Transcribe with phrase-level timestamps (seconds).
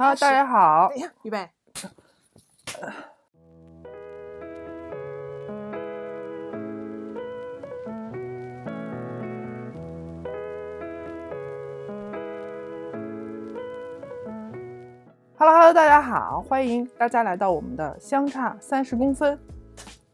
[0.00, 0.96] 好，大家好等。
[0.96, 1.46] 一下，预备。
[15.36, 19.38] Hello，Hello，大家好，欢迎大家来到我们的相差三十公分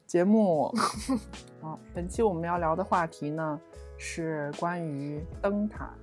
[0.04, 0.64] 节目。
[1.62, 3.60] 啊，本期我们要聊的话题呢
[3.96, 5.94] 是关于灯塔。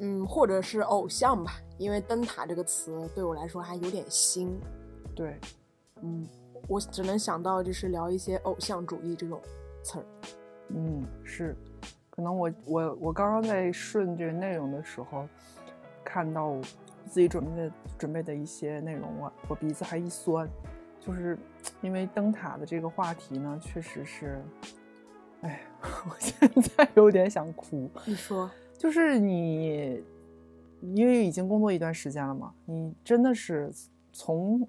[0.00, 4.58] 嗯，或者是偶像吧，因为灯塔这个词对我来说还有点新。
[5.14, 5.38] 对，
[6.02, 6.26] 嗯，
[6.68, 9.40] 我只能想到就是聊一些偶像主义这种
[9.82, 10.04] 词儿。
[10.68, 11.56] 嗯，是，
[12.10, 15.26] 可能我我我刚刚在顺这个内容的时候，
[16.04, 16.54] 看到
[17.08, 20.48] 自己准备的准备的一些内容，我我鼻子还一酸，
[21.00, 21.38] 就是
[21.80, 24.44] 因为灯塔的这个话题呢，确实是，
[25.42, 25.62] 哎，
[26.10, 27.88] 我现在有点想哭。
[28.04, 30.02] 你说，就是你，
[30.94, 33.72] 因为已经工作一段时间了嘛，你真的是
[34.12, 34.68] 从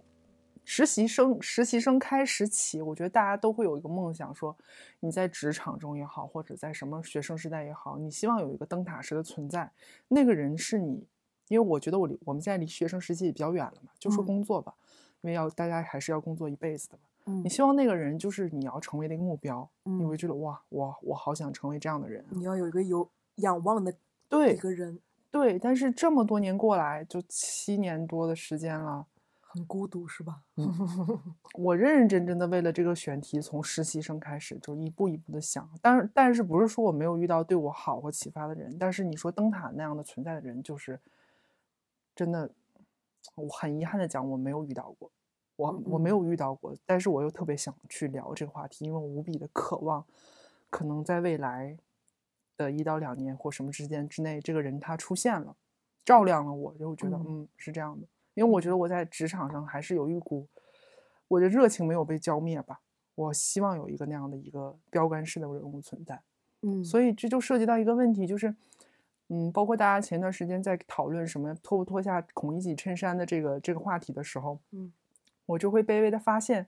[0.64, 4.56] 实习生实习生开始起，我觉得大家都会有一个梦想，说
[5.00, 9.72] 你在职场中也好，或者在什么学生时代也好，你希望有一个灯塔式的存在，
[10.08, 11.08] 那个人是你。
[11.50, 14.74] 因为我觉得我离我们现在离学生时期也比较远了嘛，就说嗯工作吧，
[15.22, 17.04] 因为要大家还是要工作一辈子的嘛。
[17.26, 22.32] 嗯你希望那个人就是你要成为的一个目标，你嗯会觉得哇，我我好想成为这样的人啊。
[22.32, 23.94] 你要有一个有仰望的
[24.30, 25.00] 对一个人，
[25.32, 29.06] 对，但是这么多年过来，就七年多的时间了，
[29.42, 30.42] 很孤独是吧？
[31.54, 35.70] 我认认真真的为了这个选题，从实习生开始就一步一步的想。
[35.82, 38.78] 但是，但是不是说我没有遇到对我好或启发的人？
[38.78, 41.00] 但是你说灯塔那样的存在的人，就是
[42.16, 42.50] 真的，
[43.36, 45.12] 我很遗憾的讲，我没有遇到过，
[45.56, 46.76] 我我没嗯有遇到过。
[46.86, 50.06] 但是我又特别想去聊这个话题，因为我无比的渴望，
[50.70, 51.78] 可能在未来
[52.58, 55.56] 的一到两年或什么之间之内，这个人他出现了，
[56.04, 58.08] 照亮了我，就觉得嗯嗯是这样的。
[58.34, 60.48] 因为我觉得我在职场上还是有一股
[61.28, 62.82] 我的热情没有被浇灭吧。
[63.16, 66.22] 我希望有一个那样的一个标杆式的人物存在，
[66.62, 68.54] 嗯，所以这就涉及到一个问题，就是，
[69.30, 74.94] 嗯，包括大家前段时间在讨论什么脱不脱下孔乙己衬衫的这个这个话题的时候，嗯，
[75.48, 76.68] 我就会卑微的发现，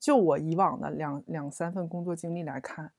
[0.00, 2.90] 就我以往的两两三份工作经历来看，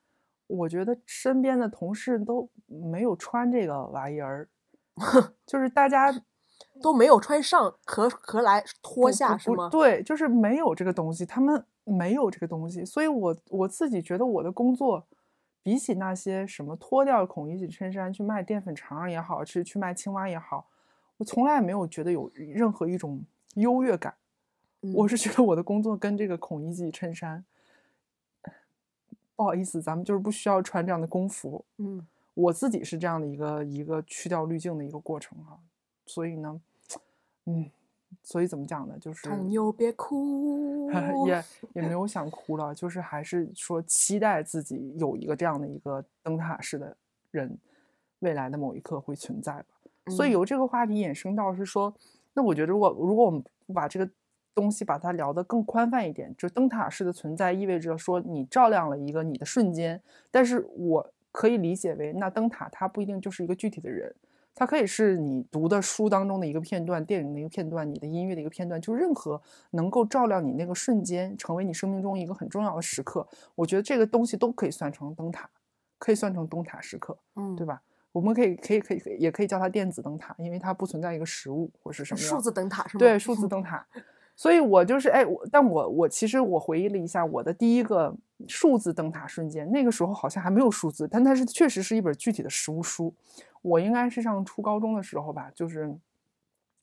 [0.58, 4.48] 我觉得身边的同事都没有穿这个玩意儿，
[5.46, 6.14] 就是大家
[6.82, 9.70] 都没有穿上，何何来脱下是吗？
[9.70, 15.06] 对，就是没有这个东西，他们没有这个东西，所以我我自己觉得我的工作，
[15.64, 20.68] 比起那些什么脱掉孔乙己衬衫去卖淀粉肠也好，去去卖青蛙也好，
[21.18, 23.24] 我从来没有觉得有任何一种
[23.56, 24.16] 优越感。
[24.96, 27.46] 我嗯是觉得我的工作跟这个孔乙己衬衫，
[29.42, 31.66] 不好意思，咱们就是不需要穿这样的工服。
[31.80, 35.58] 嗯我自己是这样的一个一个去掉滤镜的一个过程哈、
[36.06, 36.62] 所以呢，
[37.46, 37.70] 嗯，
[38.22, 38.96] 所以怎么讲呢？
[39.02, 40.92] 就是朋友别哭
[41.26, 41.44] 也
[41.74, 46.96] 也没有想哭了，就是还是说期待自己有一个这样的一个灯塔式的
[47.32, 47.58] 人，
[48.20, 49.66] 未来的某一刻会存在吧。
[50.12, 51.92] 所以嗯由这个话题衍生到是说，
[52.34, 54.10] 那我觉得如果如果我们不把这个
[54.54, 64.14] 东西把它聊得更宽泛一点，就灯塔式的存在意味着说你照亮了一个你的瞬间，但是我可以理解为那灯塔它不一定就是一个具体的人。
[64.54, 69.42] 它可以是你读的书当中的一个片段，电影的一个片段，你的音乐的一个片段，就任何
[69.72, 73.26] 能够照亮你那个瞬间，成为你生命中一个很重要的时刻，
[73.56, 75.50] 我觉得这个东西都可以算成灯塔，
[75.98, 77.82] 可以算成灯塔时刻，嗯对吧？
[78.12, 83.00] 我们可以可以可以也可以叫它电子灯塔，因为它不存在一个实物或是什么数字灯塔是吗？
[83.00, 83.88] 对，数字灯塔。
[84.42, 88.12] 所以我就是哎，我但我我其实我回忆了一下我的第一个
[88.48, 93.14] 数字灯塔瞬间，那个时候好像还没有数字，但它是确实是一本具体的实物书。
[93.62, 95.96] 我应该是上初高中的时候吧，就是，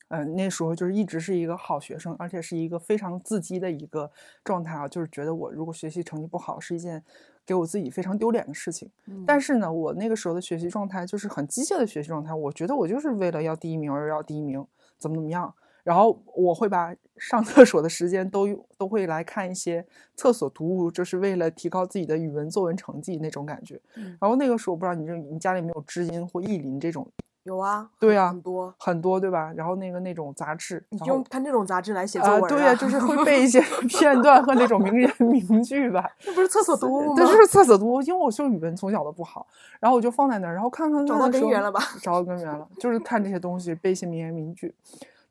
[0.06, 4.08] 嗯、那时候就是一直是一个好学生，而且是一个非常自激的一个
[4.44, 7.02] 状态啊，就是觉得我如果学习成绩不好是一件
[7.44, 8.88] 给我自己非常丢脸的事情。
[9.06, 14.64] 嗯，但是呢，我那个时候的学习状态就是很机械的学习状态，我觉得我就是为了要第一名而要第一名，
[14.96, 15.52] 怎么怎么样。
[15.84, 19.84] 然后我会把上厕所的时间都用都会来看一些
[20.16, 23.80] 厕所读物，就是为了提高自己的语文作文成绩那种感觉。
[23.96, 27.06] 嗯然后那个时候我不知道你这你家里没有知音或意林这种
[27.44, 28.74] 有啊，对啊很多。
[28.78, 29.50] 很多对吧？
[29.56, 33.58] 然后那个那种杂志，你然后用看这种杂志来写作啊、文对呀、就是会背一些
[33.88, 36.04] 片段和那种名人 名句吧。
[36.26, 37.14] 那不是厕所读物吗？
[37.16, 39.46] 这就是厕所读物，因为我就语文从小都不好，
[39.80, 41.80] 然后我就放在那儿，然后看看看找到根源了吧？
[42.02, 44.74] 找到根源了，就是看这些东西，背一些名言名句。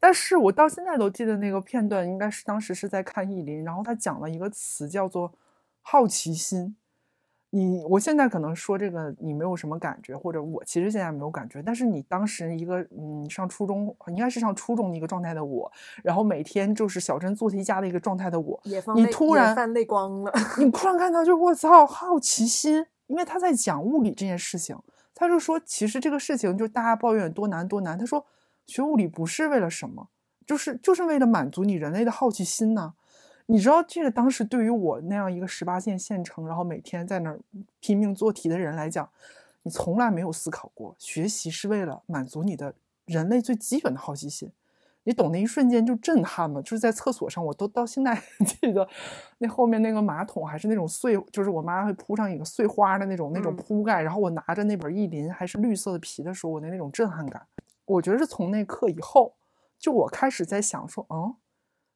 [0.08, 5.30] 但是我到现在都记得那个片段，应该是当时是在看意林，然后他讲了一个词叫做
[5.82, 6.78] 好奇心。
[7.50, 15.70] 你我现在可能说这个你没有什么感觉，或者我其实现在没有感觉，但是你当时一个嗯上初中应该是上初中的一个状态的我，
[16.02, 18.58] 然后每天就是小镇做题家的一个状态的我，
[18.96, 24.74] 你突然泛泪光了， 你突然看到就我操好奇心，因为他在讲物理这件事情，
[25.14, 28.26] 他就说其实这个事情就大家抱怨多难多难，他说
[28.68, 30.10] 学物理不是为了什么，
[30.46, 32.94] 就是就是为了满足你人类的好奇心呢。
[33.48, 37.40] 你知道这个当时对于我那样一个十八线县城，然后每天在那儿
[37.80, 39.10] 拼命做题的人来讲，
[39.64, 42.76] 你从来没有思考过学习是为了满足你的
[43.06, 44.52] 人类最基本的好奇心。
[45.04, 46.62] 你懂那一瞬间就震撼吗？
[46.62, 48.86] 就是在厕所上，我都到现在记得
[49.38, 57.42] 那后面那个马桶还是那种碎，就是我妈会铺上一个碎花的那种那种铺盖，然后我拿着那本意林还是绿色的皮的时候，我的那种震撼感，
[57.88, 59.34] 我觉得是从那刻以后，
[59.80, 61.36] 就我开始在想说，嗯。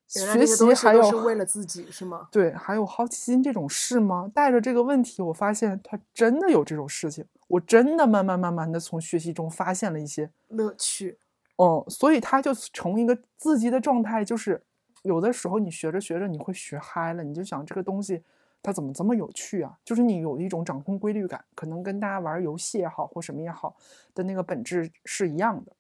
[0.08, 2.28] 学习还有是为了自己是吗？
[2.30, 4.30] 对，还有好奇心这种事吗？
[4.36, 7.24] 带着这个问题，我发现他真的有这种事情。
[7.48, 11.18] 我真的慢慢慢慢的从学习中发现了一些乐趣。
[11.56, 14.62] 哦，所以他就从一个自己的状态，就是
[15.04, 18.22] 有的时候你学着学着你会学嗨了，你就想这个东西
[18.62, 19.78] 它怎么这么有趣啊？
[19.86, 23.78] 就是你有一种掌控规律感，可能跟大家玩游戏也好或什么也好
[24.14, 25.72] 的那个本质是一样的。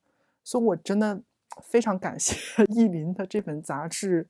[0.44, 1.22] 所以我真的。
[1.64, 2.34] 非常感谢
[2.72, 4.26] 意林的这本杂志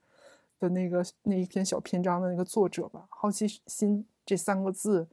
[0.59, 5.07] 的那个那一篇小篇章的那个作者吧，好奇心这三个字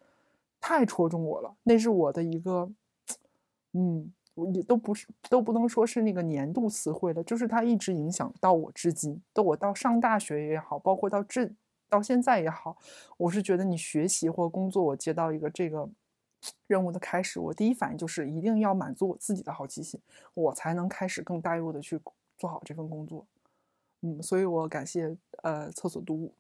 [0.58, 1.54] 太戳中我了。
[1.64, 2.72] 那是我的一个，
[3.74, 4.10] 嗯，
[4.54, 9.20] 也都不是都不能说是那个年度词汇了，就是它一直影响到我至今。
[9.34, 11.50] 到我到上大学也好，包括到这
[11.90, 12.78] 到现在也好，
[13.18, 15.90] 我是觉得你学习或工作，我接到一个这个。
[16.67, 20.00] 任务的开始，我第一反应就是一定要满足我自己的好奇心，
[20.35, 22.00] 我才能开始更带入的去
[22.37, 23.26] 做好这份工作。
[24.02, 26.32] 嗯，所以我感谢呃厕所读物。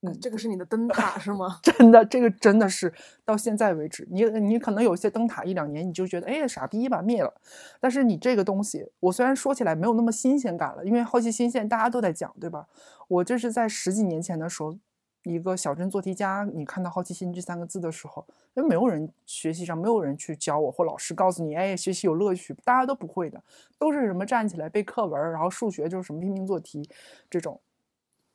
[0.00, 1.60] 嗯，这个是你的 灯塔是吗？
[1.62, 2.92] 真的，这个真的是
[3.24, 7.32] 到现在为止，你你可能有些灯塔一两年你就觉得哎傻逼吧灭了，
[7.80, 12.66] 但是你这个东西，我虽然说起来没有那么新鲜感了，因为好奇心现在大家都在讲，对吧？
[13.08, 14.76] 我这是在十几年前的时候。
[15.24, 18.24] 一个小镇做题家，你看到好奇心这三个字的时候，
[18.54, 23.42] 因为没有人学习上没有人去教我，或老师告诉你，哎，学习有乐趣，大家都不会的，
[23.78, 26.88] 都是什么站起来背课文，然后数学就是什么拼命做题
[27.28, 27.60] 这种。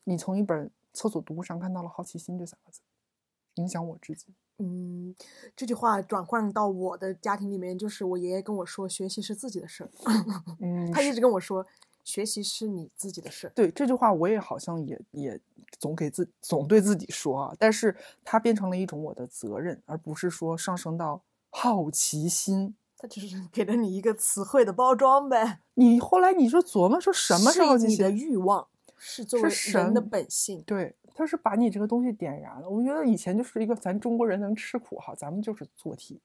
[0.04, 2.82] 你从一本厕所读物上看到了好奇心这三个字，
[3.56, 4.36] 影响我至今。
[4.60, 5.16] 嗯，
[5.56, 9.90] 这句话转换到我的家庭里面，就是我爷爷跟我说，学习是自己的事儿。
[10.62, 11.66] 嗯，他一直跟我说。
[12.04, 13.52] 学习是你自己的事。
[13.56, 15.40] 对这句话，我也好像也也
[15.80, 22.76] 总给自总对自己说啊，但是它变成了一种我的责任，而不是说上升到好奇心。
[22.98, 25.60] 它只是 给了你一个词汇的包装呗。
[25.74, 27.98] 你后来你说琢磨说什么是好奇心？
[27.98, 28.68] 的欲望
[28.98, 30.62] 是作为人的本性。
[30.66, 32.70] 对，他是把你这个东西点燃了。
[32.70, 36.20] 我觉得以前就是一个咱中国人能吃苦哈，咱们就是做题。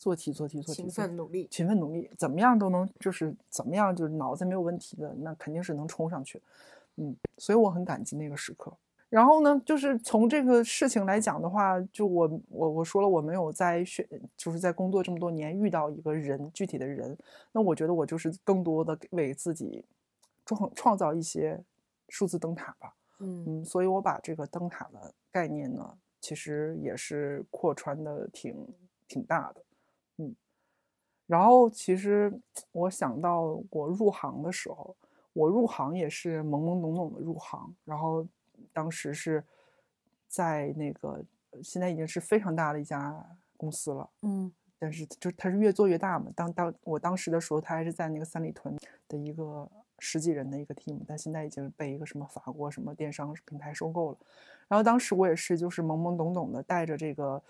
[0.00, 6.40] 做题做题做题，勤奋努力，勤奋努力，怎么样都能，就是怎么样，就是脑子没有问题的，那肯定是能冲上去。
[6.96, 8.72] 嗯，所以我很感激那个时刻。
[9.10, 14.08] 然后呢，就是从这个事情来讲的话，就我我我说了，我没有在学，
[14.38, 17.14] 就是在工作这么多年遇到一个人具体的人，
[17.52, 19.84] 那我觉得我就是更多的为自己
[20.46, 21.62] 创创造一些
[22.08, 22.94] 数字灯塔吧。
[23.18, 25.92] 嗯嗯，所以我把这个灯塔的概念呢，
[26.22, 28.66] 其实也是扩穿的挺
[29.06, 29.62] 挺大的。
[31.30, 32.32] 然后其实
[32.72, 34.96] 我想到我入行的时候，
[35.32, 38.26] 我入行也是懵懵懂懂的入行，然后
[38.72, 39.44] 当时是
[40.26, 41.22] 在那个
[41.62, 43.24] 现在已经是非常大的一家
[43.56, 46.32] 公司了，嗯，但是就它是越做越大嘛。
[46.34, 49.70] 当当我当时的时候，它还是在那个三里屯的一个
[50.00, 54.18] 十几人的一个 team，但现在已经被一个什么法国什么电商平台收购了。
[54.66, 57.40] 然后当时我也是就是懵懵懂懂的带着这个。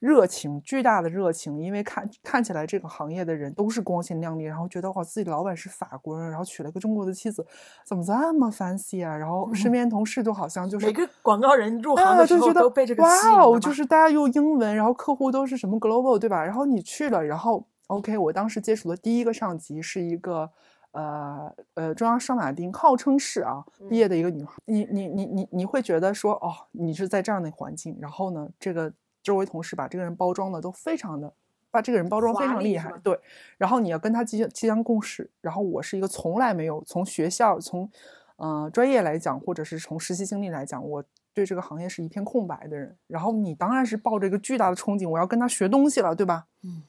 [0.00, 7.46] 热情巨大的热情，因为看看起来这个行业的人都是光鲜亮丽，然后觉得哇自己老板是法国人，然后娶了个中国的妻子，
[7.84, 9.14] 怎么这么 fancy 啊？
[9.14, 13.10] 然后身 边同事都好像就是每个广告人入行的时候都被这个哇
[13.42, 16.42] 哦，就是大家用英文，然后客户都是什么 global 对吧？
[16.42, 20.50] 然后你去了，然后 OK，我当时接触的第一个上级是一个
[20.92, 28.90] 呃呃中央圣马丁，号称是啊毕业的一个女孩，你你你你你会觉得说哦，你是在这样的环境，然后呢这个。
[29.22, 31.32] 周围同事把这个人包装的都非常的，
[31.70, 33.18] 把这个人包装非常厉害，对。
[33.58, 37.90] 然后你要跟他即即将共事，然后我是一个从来没有从学校从，
[38.36, 42.96] 呃专业来讲，或者是从实习经历来讲，我对这个行业是一片空白的人。
[43.06, 46.46] 然后你当然是抱着一个巨大的憧憬，我要跟他学东西了，对吧？
[46.62, 46.82] 嗯。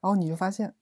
[0.00, 0.74] 然后你就发现，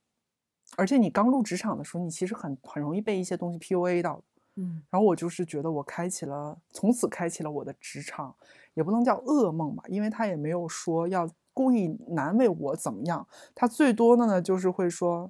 [0.76, 4.22] 而且你刚入职场的时候，你其实很很容易被一些东西 PUA 到。
[4.56, 4.82] 嗯。
[4.90, 8.34] 然后我就是觉得我开启了，从此开启了我的职场。
[8.74, 15.28] 也不能叫噩梦吧，因为他也没有说要故意难为我怎么样，他最多的呢就是会说，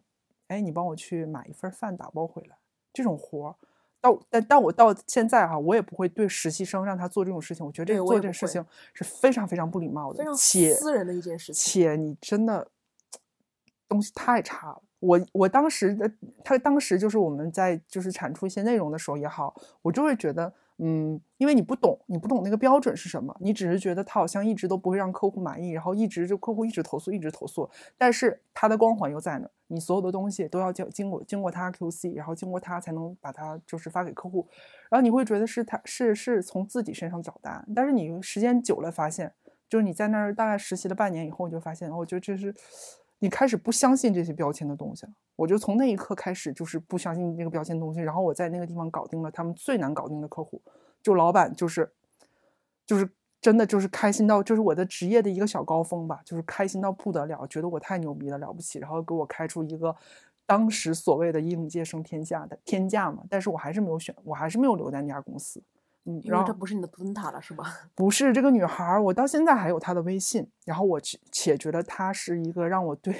[0.48, 2.56] 哎，你帮我去买一份饭打包回来，
[2.92, 3.54] 这种活儿。
[3.98, 11.54] 到但但我到现在哈、我也不会对实习生让他做这种事情，我觉得这做这件事情是非常非常不礼貌的，非常且私人的一件事情。
[11.54, 12.70] 且你真的
[13.88, 14.82] 东西太差了。
[15.00, 16.11] 我我当时的
[16.45, 34.47] 他当时就是我们在就是产出一些内容的时候也好，我就会觉得，嗯，因为你不懂，你不懂那个标准是什么，你只是觉得他好像一直都不会让客户满意，然后一直就客户一直投诉，一直投诉，但是他的光环又在那，你所有的东西都要经经过经过他 QC，然后经过他才能把它就是发给客户，
[34.90, 39.33] 然后你会觉得是他是是从自己身上找答案，但是你时间久了发现，
[39.69, 42.54] 就是你在那儿大概实习了半年以后，你就发现，哦我觉得这是
[43.20, 45.12] 你开始不相信这些标签的东西了。
[45.36, 48.00] 我就从那一刻开始，就是不相信这个标签东西。
[48.00, 50.60] 然后我在那个地方搞定了他们最难搞定的客户，
[51.02, 51.90] 就老板就是
[52.84, 53.08] 就是
[53.40, 59.94] 真的就是开心到就是我的职业的一个小高峰吧，就是开心到不得了，觉得我太牛逼了，了不起，然后给我开出一个
[60.44, 63.22] 当时所谓的应届生天下的天价嘛。
[63.30, 65.62] 但是我还是没有选，我还是没有留在那家公司。
[66.04, 67.64] 嗯，然后为这不是你的蹲塔了，是吧？
[67.95, 73.14] 不是这个女孩，我到现在还有她的微信，然后我且且觉得她是一个让我对，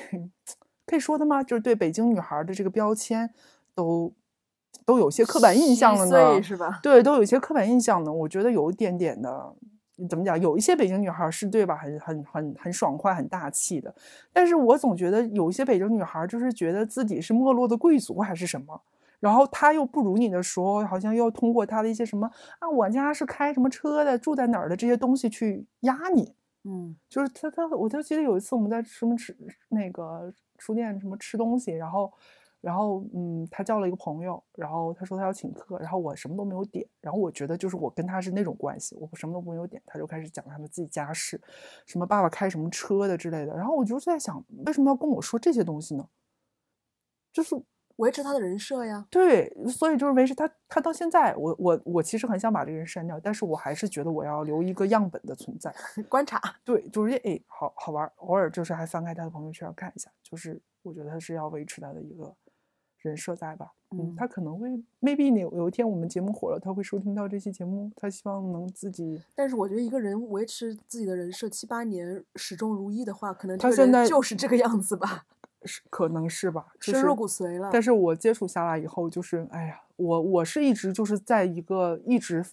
[0.87, 1.43] 可以说的吗？
[1.43, 3.31] 就是对北京女孩的这个标签
[3.75, 4.13] 都
[4.87, 6.81] 都有些刻板印象了呢碎，是吧？
[6.83, 8.11] 对，都有一些刻板印象呢。
[8.11, 9.55] 我觉得有一点点的，
[10.09, 10.41] 怎么讲？
[10.41, 11.77] 有一些北京女孩是对吧？
[11.77, 13.95] 很很很很爽快、很大气的，
[14.33, 18.81] 但是我总觉得有一些北京女孩就是觉得自己是没落的贵族还是什么。
[19.21, 26.35] 然后他又不如你的时候，好像要通过他的一些什么啊，我家是开什么车的，住在哪儿的这些东西去压你。
[26.65, 29.37] 嗯，就是他他，我就记得有一次我们在什么吃
[29.69, 32.13] 那个书店什么吃东西，然后
[32.61, 41.41] 然后嗯，他叫了一个朋友，然后他说他要请客，然后我什么都没有点，然后我觉得就是我跟他是那种关系，我什么都没有点，他就开始讲他们自己家事，
[41.87, 46.07] 什么爸爸开什么车的之类的，然后我就在想，为什么要跟我说这些东西呢？
[47.33, 47.57] 就是
[48.01, 49.07] 维持他的人设呀。
[49.11, 55.75] 对，所以就是维持他，他到现在，我我我其实很想把这个人删掉，但是我还是觉得我要留一个样本的存在。
[56.09, 62.35] 观察，对，就是哎，好好玩儿，偶尔就是还翻开他的朋友圈看一下，就是我觉得他是要维持他的一个
[62.99, 63.73] 人设在吧。
[63.73, 64.69] 嗯嗯，他可能会
[65.01, 69.21] maybe 有有一天我们节目火了，他会收听到这期节目，他希望能自己。
[69.35, 75.27] 但是我觉得一个人维持自己的人设七八年始终如一的话，可能他现在就是这个样子吧，
[75.65, 77.71] 是可能是吧，就是深入骨髓了。
[77.73, 82.45] 但是我接触下来以后，就是哎呀，我我是一直就是在一个一直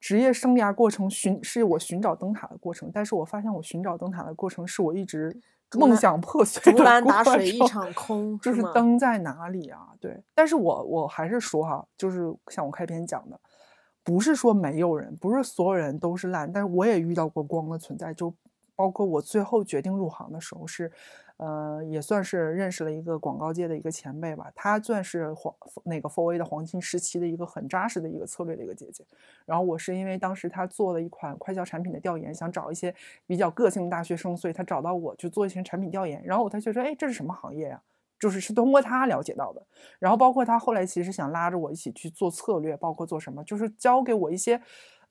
[0.00, 5.34] 职业生涯过程寻是我寻找灯塔的过程，但是我发现我寻找灯塔的过程是我一直
[5.76, 9.88] 梦想破碎竹篮打水一场空， 就是灯在哪里啊？
[9.98, 13.40] 对，但是我我还是说哈，就是像我开篇讲的，
[14.04, 18.32] 不是说没有人，不是所有人都是烂，但是我也遇到过光的存在，就
[18.76, 20.92] 包括我最后决定入行的时候是，
[21.36, 25.52] 呃，也算是认识了一个广告界的一个前辈吧，她算是黄
[25.84, 29.04] 那个 for A 的黄金时期的一个很扎实的一个策略的一个姐姐。
[29.44, 32.94] 然后我是因为当时她做了一款快消产品的调研，想找一些
[33.26, 36.22] 比较个性的大学生，所以她找到我去做一些产品调研。
[36.24, 37.82] 然后我她就说，哎，这是什么行业呀、
[38.20, 39.66] 就是是通过她了解到的。
[39.98, 44.62] 然后包括她后来其实想拉着我一起去做策略，包括做什么，就是教给我一些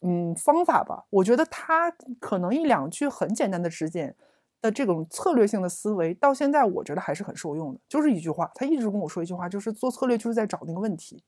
[0.02, 1.06] 嗯方法吧。
[1.10, 4.16] 我觉得他可能一两句很简单的指点
[4.64, 7.80] 的这种策略性的思维，到现在我觉得还是很受用的。
[7.90, 11.22] 就是一句话，他一直跟我说一句话，就是做策略就是在找那个问题。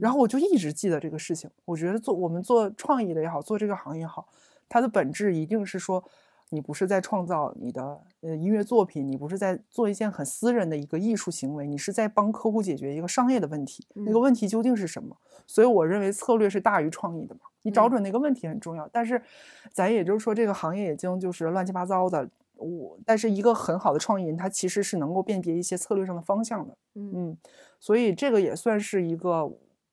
[0.00, 1.50] 然后我就一直记得这个事情。
[1.64, 4.28] 我觉得做我们做创意的也好，做这个行业也好，
[4.68, 6.04] 它的本质一定是说，
[6.50, 13.84] 你不是在创造你的呃音乐作品，你不是在做一件很私人的一个艺术行为，你是在帮客户解决一个商业的问题。
[13.94, 15.16] 那个嗯问题究竟是什么？
[15.44, 17.40] 所以我认为策略是大于创意的嘛。
[17.62, 19.20] 你找嗯准那个问题很重要，但是
[19.72, 22.30] 咱也就是说，这个行业已经就是乱七八糟的。
[22.60, 26.76] 我但是一个很好的创意人，他其实是能够辨别一些策略上的方向的。
[26.94, 27.38] 嗯嗯，
[27.78, 29.50] 所以这个也算是一个，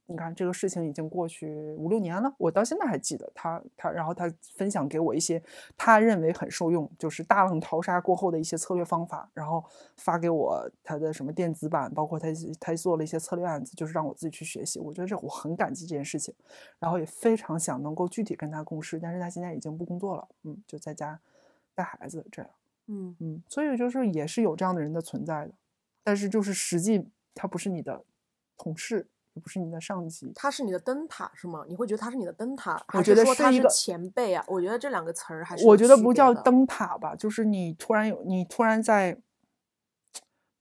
[0.08, 5.42] 你看这个事情已经过去五六年了，我到现在还记得他他，然后他分享给我一些
[5.76, 9.64] 他认为很受用，就是大浪淘沙过后的一些策略方法，然后
[9.98, 12.28] 发给我他的什么电子版，包括他
[12.60, 14.80] 他做了一些策略案子，就是让我自己去学习。
[14.80, 16.34] 我觉得这我很感激这件事情，
[16.80, 21.20] 然后也非常想能够具体跟他共事，但是他现在已经不工作了，嗯，就在家
[21.76, 22.50] 带孩子这样。
[22.88, 25.54] 嗯嗯，所以就是也是有这样的人的存在的，
[26.04, 28.04] 但是就是实际他不是你的
[28.58, 31.66] 同事，也不是你的上级，他是你的灯塔是吗？
[31.68, 34.44] 你会觉得他是你的灯塔，还我觉得说他是是一个前辈啊？
[34.48, 39.20] 我觉得这两个词儿还是我觉得不叫灯塔吧，就是你突然有你突然在，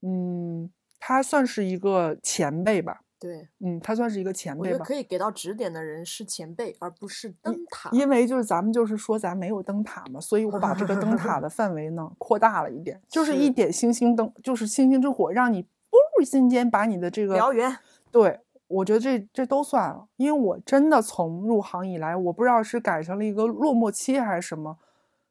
[0.03, 4.67] 嗯，他算是一个前辈吧，对，嗯，他算是一个前辈吧。
[4.69, 7.89] 我觉得可以给到指点的人是前辈，而不是灯塔。
[7.93, 17.77] 因为就是咱们就是说咱没有灯塔嘛，所以我把这个灯塔的范围呢扩大了一点，就是是一点星星灯，就是星星之火，让你不瞬间把你的这个燎原，
[18.11, 24.79] 对，我觉得这这都算了，因为我真的从入行以来，我不知道是改成了一个落寞期还是什么，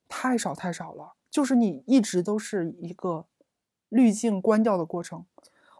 [0.07, 1.13] 太少太少了。
[1.29, 3.25] 就是你一直都是一个
[3.89, 5.25] 滤镜关掉的过程，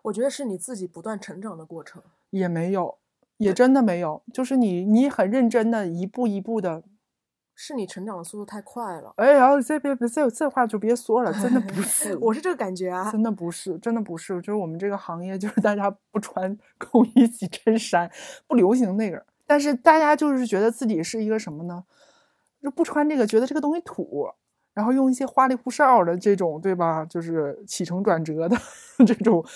[0.05, 2.01] 我觉得是你自己不断成长的过程。
[2.29, 2.97] 也没有，
[3.37, 4.21] 也真的没有。
[4.33, 6.83] 就是你你很认真的一步一步的，
[7.55, 13.09] 是你成长的速度太快了，哎呀，这别别这这话就别说了，真的不是， 我是这个感觉啊。
[13.11, 18.11] 真的不是，真的不是，就是我们这个行业，就是大家不穿工衣、洗衬衫，
[18.47, 21.83] 不流行那个，但是大家就是觉得自己是一个什么呢？
[22.61, 24.27] 就不穿这个，觉得这个东西土，
[24.73, 27.05] 然后用一些花里胡哨的这种，对吧？
[27.05, 28.57] 就是起承转折的
[29.05, 29.49] 这种嗯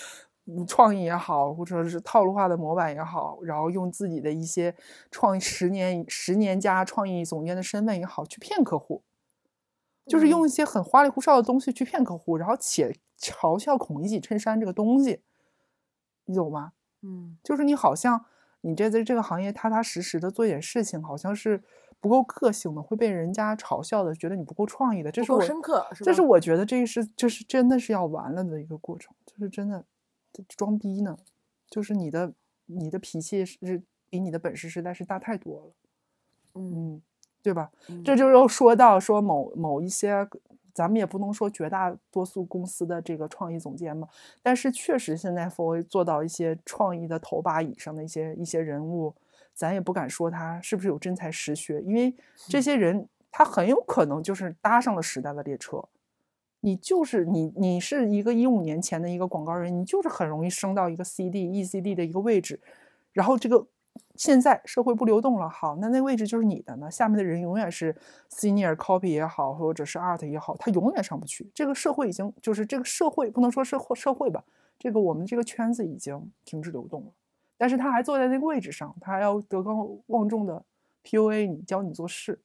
[0.66, 4.74] 创意也好，或者是套路化的模板也好，然后用自己的一些
[5.10, 9.02] 创意十年十年加创意总监的身份也好，去骗客户。
[10.06, 15.22] 就是用一些很花里胡哨的东西去骗客户，然后且嘲笑孔乙己衬衫这个东西，
[16.24, 16.72] 你懂吗？
[17.02, 18.24] 嗯，就是你好像
[18.62, 21.62] 你这在这个行业踏踏实实的做一点事情，好像是
[22.00, 25.12] 不够个性的，会被人家嘲笑的，觉得你不够创意的。
[25.12, 29.89] 这是我深刻，是这是我觉得这是这是真的是要完了的一个过程，就是真的这
[30.56, 31.16] 装逼呢，
[31.68, 32.32] 就是你的
[32.66, 35.72] 你的脾气是比你的本事实在是大太多了，
[36.54, 37.02] 嗯，嗯，
[37.42, 37.70] 对吧？
[37.88, 40.28] 嗯这就又说到说某某一些，
[40.72, 44.08] 咱们也不能说绝大多数公司的这个创意总监嘛，
[44.42, 49.14] 但是确实现在 f o 做到一些创意的头把椅上的一些一些人物，
[49.52, 52.14] 咱也不敢说他是不是有真才实学，因为
[52.48, 55.84] 这些人他很有可能就是搭上了时代的列车。
[56.60, 62.60] 你就是你，你是一个一五年前的一个广告人，你就是很容易升到一个 CD、ECD 的一个位置，
[63.12, 63.66] 然后这个
[64.16, 66.90] 现在社会不流动了，好，那那位置就是你的呢。
[66.90, 67.96] 下面的人永远是
[68.30, 71.50] senior copy 也好，或者是 art 也好，他永远上不去。
[71.54, 74.44] 这个社会已经就是这个社会不能说是社社会吧，
[74.78, 77.08] 这个我们这个圈子已经停止流动了。
[77.56, 80.62] 但是他还坐在那个位置上，他还要德高望重的
[81.04, 82.40] PUA 你，教你做事。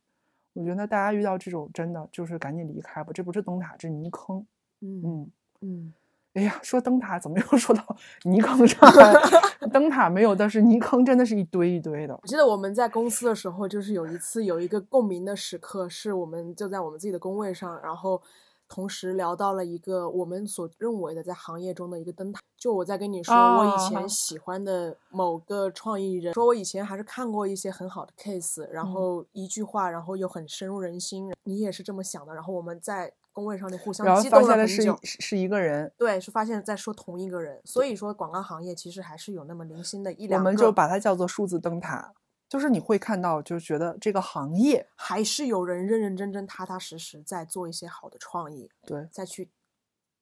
[0.55, 4.45] 我觉得大家遇到这种真的就是赶紧离开吧，这不是灯塔，这是泥坑。
[4.81, 5.93] 嗯嗯，嗯，
[6.33, 7.83] 哎呀，说灯塔怎么又说到
[8.23, 9.21] 泥坑上了？
[9.71, 12.17] 灯塔没有，但是泥坑真的是一堆一堆的。
[12.21, 18.21] 我记得我们在公司的时候，就是有一次有一个共鸣的时刻，是我们就在我们自己的工位上，然后
[18.67, 22.39] 同时聊到了一个我们所认为的在行业中的一个灯塔。
[22.57, 31.31] 就我在跟你说，我以啊前喜欢的某个创意人，说我以前还是看过一些很好的 case，然嗯后一句话，然后又很深入人心。
[31.43, 34.99] 你也是这么想的，然后我们在工位上就互相然后发激动了很现了是一久。
[35.03, 42.13] 是是一个人，对，是发现在说同一个人，所以说广告行业其实还是有那么零星的一两个，我们就把它叫做数字灯塔。
[42.55, 49.49] 就是你会看到，就觉得这个行业，还是有人认认真真、踏踏实实在做一些好的创意，对再去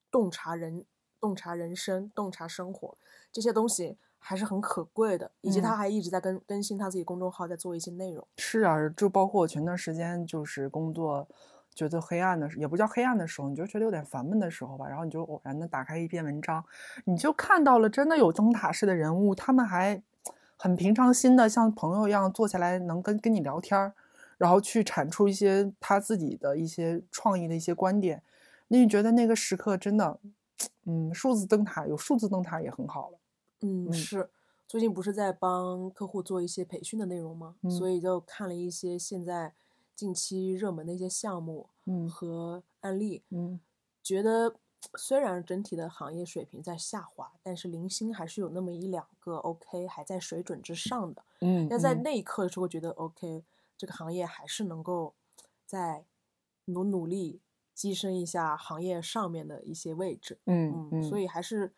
[0.09, 0.83] 洞察人、
[1.19, 2.97] 洞察人生、洞察生活
[3.31, 5.29] 这些东西还是很可贵的。
[5.41, 8.27] 以及他嗯还一直在更更新他自己公众号，在做一些内容。
[8.39, 11.27] 是啊，就包括我前段时间就是工作
[11.75, 16.65] 觉得黑暗的时，也不叫黑暗的时候，你就觉得有点烦闷的时候吧，然后你就偶然的打开一篇文章，
[17.05, 20.01] 你就看到了真的有灯塔式的人物，他们还
[20.63, 23.93] 很平常心的像朋友一样坐下来，能跟跟你聊天儿，
[24.37, 28.23] 然后去产出一些他自己的一些创意的一些观点，
[28.69, 30.17] 那你觉得那个时刻真的，
[30.85, 33.17] 嗯，数字灯塔有数字灯塔也很好了，
[33.59, 33.91] 嗯，嗯。
[33.91, 34.29] 是。
[34.65, 37.55] 最近不是在帮客户做一些培训的内容吗？
[37.67, 37.91] 所嗯。
[37.91, 39.53] 以就看了一些现在
[39.93, 42.07] 近期热门的一些项目嗯。
[42.07, 43.59] 和案例，嗯。
[44.01, 44.55] 觉得
[44.95, 51.23] 虽然整体的行业水平在下滑，但是零星还是有那么一两个 OK 还在水准之上的。
[51.41, 53.43] 嗯，那在嗯那一刻的时候觉得 OK，
[53.77, 55.13] 这个行业还是能够
[55.65, 56.05] 在
[56.65, 57.41] 努努力
[57.75, 60.39] 跻身一下行业上面的一些位置。
[60.45, 61.73] 嗯嗯，所以还是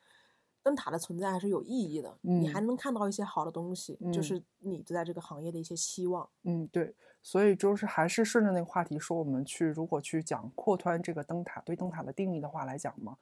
[0.66, 2.18] 灯塔的存在还是有意义的。
[2.22, 6.28] 你还嗯能看到一些好的东西，就嗯是你在这个行业的一些希望。
[6.44, 13.16] 嗯，对，所以就是还是顺着那个话题说，我们去如果去讲扩宽这个灯塔对灯塔的定义的话来讲嘛，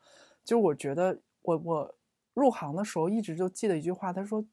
[0.46, 1.96] 就我觉得我我
[2.34, 4.46] 入行的时候一直就记得一句话，他说，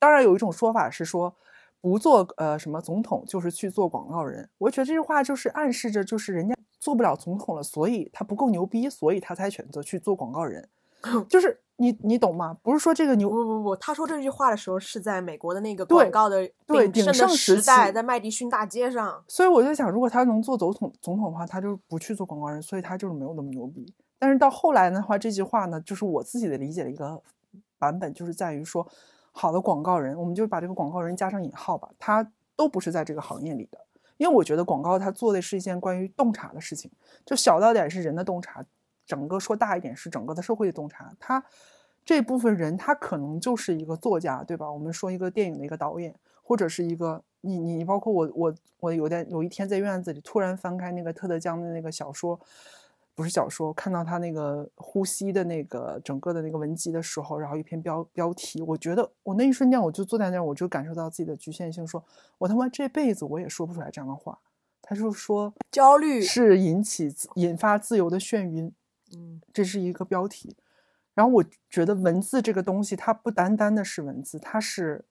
[0.00, 1.32] 当然有一种说法是说
[1.80, 10.68] 不做呃什么总统就是去做广告人，我觉得这句话就是暗示着就是人家做不了总统了，所以他不够牛逼，所以他才选择去做广告人，
[11.28, 12.56] 就是你你懂吗？
[12.62, 19.22] 不是说这个牛不不不，他说这句话的时候是在美国的那个广告的对鼎鼎盛时时代，在麦迪逊大街上。
[19.28, 23.86] 所以我就想，如果他能做总统总统的话，他就不去做广告人，所以他就是没有那么牛逼。
[24.18, 27.20] 但是到后来的话，这句话呢，就是我自己的理解的一个
[27.78, 28.86] 版本，就是在于说，
[29.32, 33.78] 好的广告人，我们就把这个广告人加上引号吧，他都不是在这个行业里的。
[34.16, 36.90] 因为我觉得广告它做的是一件关于洞察的事情，
[37.26, 38.64] 就小到点是人的洞察，
[39.06, 41.10] 整个说大一点是整个的社会的洞察。
[41.18, 41.42] 他
[42.04, 44.70] 这部分人，他可能就是一个作家，对吧？
[44.70, 52.38] 我们说一个电影的一个导演，或者是一个你你包括我我我有点有一天在院子里突然翻开那个特德·江的那个小说。
[53.14, 62.04] 不是小说，看到他那个呼吸的那个整个的那个文集的时候，然后一篇标标题，我觉得我那一瞬间我就坐在那儿，我就感受到自己的局限性，说
[62.36, 64.38] 我他妈这辈子我也说不出来这样的话。
[64.82, 68.70] 他就说焦虑是引起引发自由的眩晕，
[69.12, 70.56] 嗯，这是一个标题。
[71.14, 75.04] 然后我觉得文字这个东西，它不单单的是文字，它是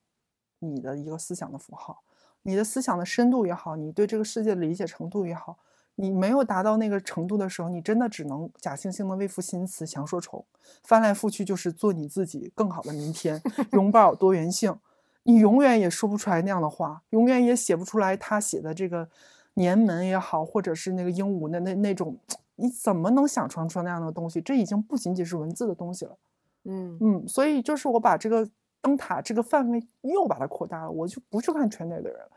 [0.59, 2.03] 你的一个思想的符号，
[2.43, 5.57] 你的思想的深度也好，你对这个世界的理解程度也好。
[5.97, 10.45] 你没有达到那个程度的时候，你真的只能假惺惺的为赋新词强说愁，
[10.83, 14.77] 翻来覆去就是做你自己更好的明天，拥抱多元性。
[15.23, 19.09] 你永远也说不出来那样的话，永远也写不出来他写的这个
[19.53, 22.19] 年门也好，或者是那个鹦鹉的那那种，
[22.55, 24.41] 你怎么能想出出那样的东西？
[24.41, 26.17] 这已经不仅仅是文字的东西了。
[26.63, 28.47] 嗯嗯，所以就是我把这个
[28.81, 32.31] 灯塔这个范围又把它扩大了，我就不去看圈内的人了。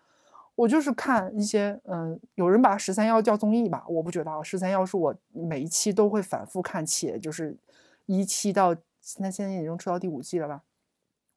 [0.54, 7.56] 我就是看一些，嗯，有人把十三幺叫综艺吧，我不觉得十三幺是我每一期都会反复看，且就是
[8.06, 10.62] 一期到现在现在已经出到第五季了吧，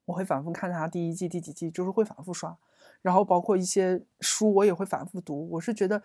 [0.06, 2.58] 我会反复看它第一季第几季，就是会反复刷，
[3.04, 5.48] 然后包括一些书我也会反复读。
[5.52, 6.02] 我是觉得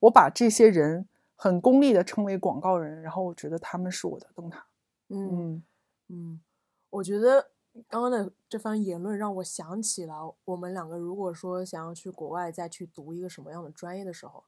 [0.00, 4.66] 我把这些人很功利的称为广告人，然后我觉得他们是我的灯塔。
[5.10, 5.62] 嗯
[6.08, 6.40] 嗯，
[6.90, 7.52] 我觉得。
[7.90, 14.44] 刚刚的这番言论让我想起了我们两个，如果说想要去国外再去读一个什么样的专业的时候，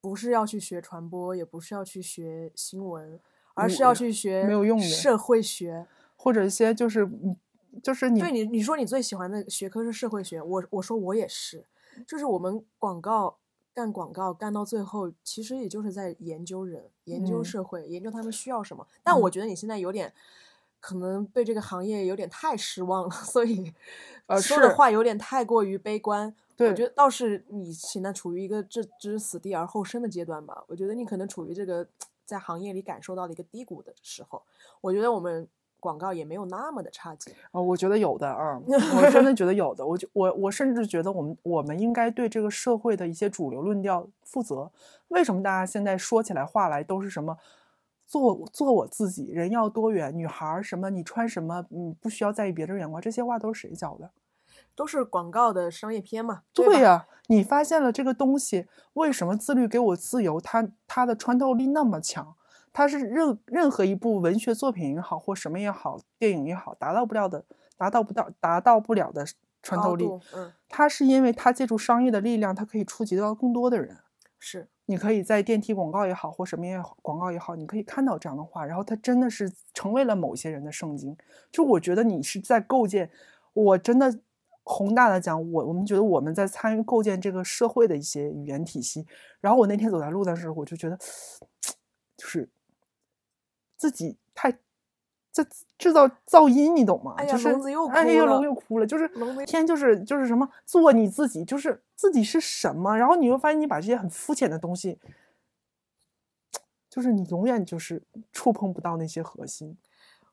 [0.00, 3.20] 不是要去学传播，也不是要去学新闻，
[3.54, 7.08] 而是要去学没有用的社会学，或者一些就是
[7.80, 11.64] 就是你对你你说你最喜欢的学科是社会学，我我说我也是，
[12.04, 13.38] 就是我们广告
[13.80, 18.86] 干广告干到最后，其实也就是在研究人，研究社会，研究他们需要什么。
[19.02, 20.12] 但我觉得你现在有点。
[20.82, 23.70] 可能对这个行业有点太失望了， 所以，
[24.24, 26.34] 呃，说的话有点太过于悲观。
[26.56, 30.64] 对，我觉得倒是你现在处于一个置之死地而后生的阶段吧。
[30.68, 31.86] 我觉得你可能处于这个
[32.24, 34.42] 在行业里感受到的一个低谷的时候。
[34.80, 35.46] 我觉得我们
[35.80, 37.34] 广告也没有那么的差劲。
[37.50, 39.84] 哦，我觉得有的啊， 我真的觉得有的。
[39.84, 44.70] 我就我我甚至觉得我们我们应该对这个社会的一些主流论调负责。
[45.08, 47.36] 为什么大家现在说起来话来都是什么？
[48.06, 53.00] 做做我自己，人要多元，女孩什么，你穿什么，嗯，不需要在意别人眼光。
[53.00, 54.10] 这些话都是谁教的？
[54.74, 56.42] 都是广告的商业片嘛？
[56.52, 60.40] 对呀，你发现了这个东西，为什么自律给我自由？
[60.40, 62.34] 它它的穿透力那么强，
[62.72, 67.44] 它是任任何一部文学作品也好，或什么也好，电影也好，达到不了的，
[67.76, 69.26] 达到不到，达到不了的
[69.62, 70.08] 穿透力。
[70.34, 73.98] 嗯，它是因为它借助商业的力量，它可以触及到更多的人。
[74.38, 74.68] 是。
[74.86, 81.16] 你可以在电梯广告也好，或什么也好，广告也好，你可以看到这样的话，然后它真的是成为了某些人的圣经。
[81.52, 83.08] 就我觉得你是在构建，
[83.52, 84.18] 我真的
[84.64, 89.06] 宏大的讲，我我们觉得我们在参与构建这个社会的一些语言体系。
[89.40, 90.98] 然后我那天走在路的时候，我就觉得，
[92.18, 92.48] 就是
[93.80, 94.58] 自己太。
[95.32, 95.46] 这
[95.78, 97.14] 制造噪音，你懂吗？
[97.16, 98.00] 哎呀，聋子又哭了。
[98.00, 98.86] 哎呀，聋又哭了。
[98.86, 99.08] 就是
[99.46, 102.98] 天，就是就是什么，做你自己，就是自己是什么。
[102.98, 104.98] 然后你会发现，你把这些很肤浅的东西，
[106.90, 109.78] 就是你永远就是触碰不到那些核心。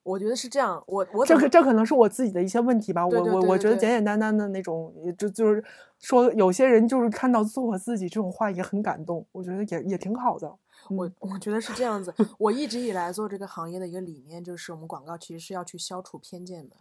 [0.01, 0.83] 我觉得是这样。
[0.87, 3.05] 我我这可这可能是我自己的一些问题吧。
[3.05, 5.63] 我我我觉得简简单单的那种，就就是
[5.99, 9.23] 说，有些人就是看到做我自己这种话也很感动。
[9.31, 10.51] 我觉得也也挺好的。
[10.89, 12.13] 我我觉得是这样子。
[12.39, 16.75] 我一直以来做这个行业的一个理念，就是我们广告其实是要去消除偏见的，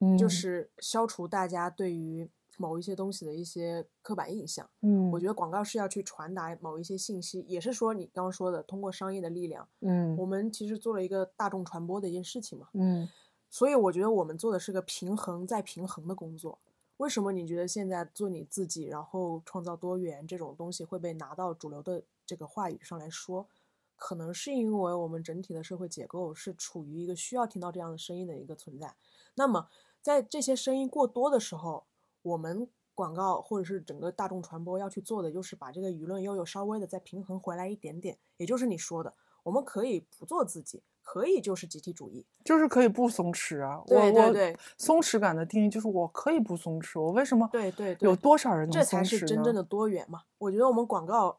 [0.00, 4.68] 嗯，就是消除大家对于某一些东西的一些刻板印象。
[4.82, 12.68] 嗯，我觉得广告是要去传达某一些信息，也是说你刚刚说的，通过商业的力量，嗯，我们其实做了一个大众传播的一件事情嘛。
[12.74, 13.08] 嗯，
[13.48, 16.58] 所以我觉得我们做的是个平衡再平衡的工作。
[17.02, 22.04] 为什么你觉得现在做你自己，然后创造多元这种东西会被拿到主流的？
[22.24, 23.48] 这个话语上来说，
[23.96, 28.94] 可能是因为我们整体的社会结构是处于一个需要听到这样的声音的一个存在。
[29.34, 29.68] 那么，
[30.00, 31.84] 在这些声音过多的时候，
[32.22, 38.16] 我们广告或者是整个大众传播要去做的，就是把这个舆论又有稍微的再平衡回来一点点。
[38.36, 39.12] 也就是你说的，
[39.42, 43.82] 我们可以不做自己，可以就是集体主义，就是可以不松弛啊。
[43.86, 47.48] 对对对，松弛感的定义就是我可以不松弛，我为什么？
[47.52, 50.22] 对对，有多少人这才是真正的多元嘛？
[50.38, 51.38] 我觉得我们广告。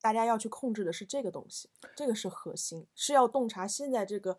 [0.00, 4.38] 大家要去控制的是这个东西，这个是核心，是要洞察现在这个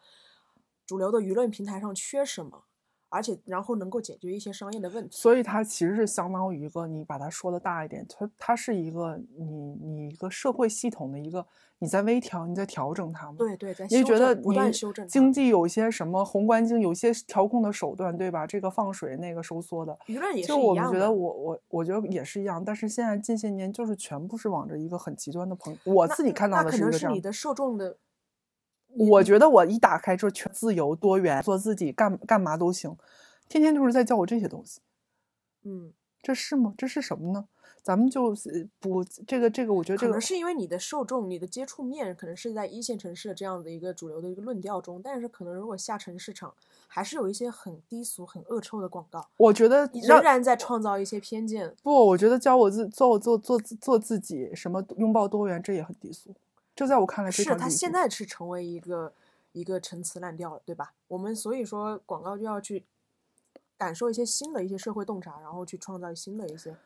[0.85, 2.63] 主流的舆论平台上缺什么，
[3.09, 5.17] 而且然后能够解决一些商业的问题。
[5.17, 11.45] 所以它其实是相当于一个，你把它说的大一点，它它是一个你你一个社会系统的一个
[11.77, 13.35] 你在微调，你在调整它嘛。
[13.37, 18.47] 对对，在你修觉得你经济有一些什么宏观经有些调控的手段，对吧？
[18.47, 27.19] 这个放水，那个收缩的，舆论也是就我们觉得我我我觉得也是一样，但是现在近些年就是全部是往着一个很极端的朋，我自己看到的是一个这样可能是你。
[27.19, 27.97] 的受众的，
[28.95, 32.95] 我觉得我一打开就是全自由多元，做自己干干嘛都行，
[33.47, 34.81] 天天就是在教我这些东西，
[35.63, 36.73] 嗯，这是吗？
[36.77, 37.45] 这是什么呢？
[37.81, 46.53] 咱们就是不这个这个，我觉得这个可能是因为你的受众、你的接触面可能是在一线城市的这样的一个主流的一个论调中，但是可能如果下沉市场，
[46.87, 51.73] 还是有一些很低俗、很恶臭的广告，我觉得你仍然在创造一些偏见。
[51.81, 56.35] 不，我觉得教我自做做做自做自己，什么拥抱多元，这也很低俗。
[56.79, 57.77] 这在我看来非是它常低俗。
[57.77, 59.11] 现在是成为一个
[59.51, 60.93] 一个陈词滥调了，对吧？
[61.09, 62.85] 我们所以说广告就要去
[63.77, 66.77] 感受一些新的一些社会洞察，然后去创造新的一些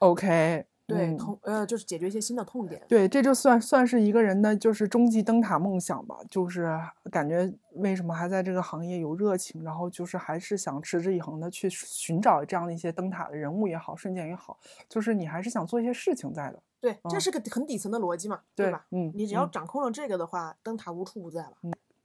[0.00, 2.82] OK，对嗯痛呃，就是解决一些新的痛点。
[2.88, 6.76] 对，这就算算是一个人的就是终极灯塔梦想吧，就是
[7.12, 16.62] 感觉为什么还在这个行业有热情，然后就是还是想持之以恒的去寻找这样的一些灯塔的人物也好，瞬间也好，就是你还是想做一些事情在的。
[16.80, 18.86] 对，这嗯是个很底层的逻辑嘛，对吧？
[18.90, 21.52] 嗯你只要嗯掌控了这个的话，灯塔无处不在了。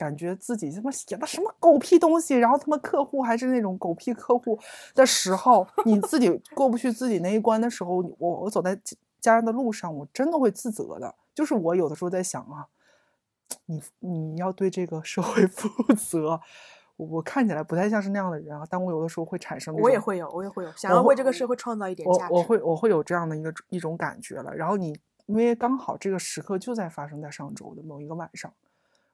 [0.03, 4.59] 感觉自己他妈写的什么狗屁东西，然后他妈客户还是那种狗屁客户
[4.93, 8.77] 的时候，你自己过不去自己那一关的时候，我我走在
[9.21, 11.15] 家人的路上，我真的会自责的。
[11.33, 12.67] 就是我有的时候在想啊，
[13.67, 16.41] 你你要对这个社会 负责。
[16.97, 22.33] 我我看起来不太像是那样的人啊，但我有的时候会产生我也会有，我也会有，想要为这个社会创造一点价值。
[22.33, 24.53] 我我会我会有这样的一个一种感觉了。
[24.53, 28.53] 然后你因为刚好这个时刻就在发生在上周的某一个晚上，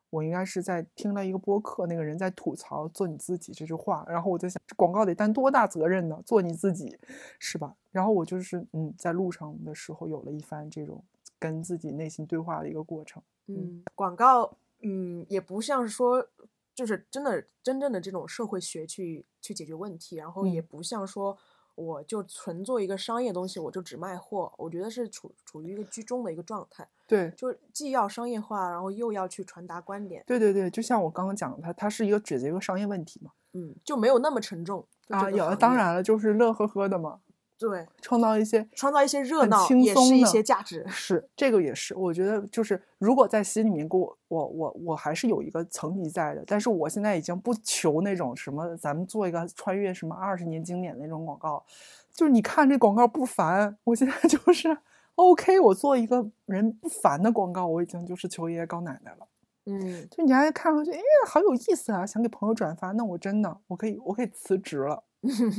[0.09, 6.21] 我应该是在听了一个播客，那个人在吐槽“做你自己”这句话，然后我在想，这广告得担多大责任呢？
[6.25, 6.97] 做你自己，
[7.39, 7.75] 是吧？
[7.91, 11.03] 然后我就是嗯，在路上的时候有了一番这种
[11.37, 13.21] 跟自己内心对话的一个过程。
[13.47, 16.27] 嗯，广告，嗯，也不像是说，
[16.73, 21.37] 就是真的真正的这种社会学去去解决问题，然后也嗯不像说
[21.75, 24.51] 我就纯做一个商业东西，我就只卖货。
[24.57, 33.31] 我觉得是处处于一个居中的一个状态，对，就是既要商业化，然后又要去传达观点，对对对，就像我刚刚讲的，它它是一个解决一个商业问题嘛。
[33.53, 34.85] 嗯，就没有那么沉重。
[35.07, 37.19] 啊，有当然了，就是乐呵呵的嘛，
[37.57, 40.85] 对，创造一些创造一些热闹轻松也是一些价值。
[40.87, 51.65] 是这个也是，我觉得就是如果在心里面给我我我我还是有一个层级在的，但是我现在已经不求那种什么咱们做一个穿越什么二十年经典的那种广告，
[52.13, 54.77] 就是你看这广告不烦，我现在就是
[55.19, 59.27] OK，我做一个人不烦的广告，我已经就是求爷爷告奶奶了。
[59.65, 65.03] 嗯，就你还看上去，哎，好有意思啊，想给朋友转发，那我真的我可以我可以辞职了，